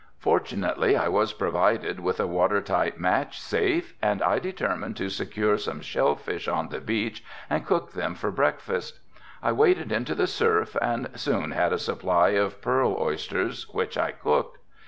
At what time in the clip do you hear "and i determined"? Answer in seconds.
4.01-4.97